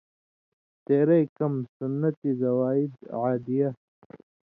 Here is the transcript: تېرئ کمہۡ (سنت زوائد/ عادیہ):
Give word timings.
تېرئ 0.85 1.23
کمہۡ 1.37 1.65
(سنت 1.75 2.17
زوائد/ 2.41 2.93
عادیہ): 3.19 3.69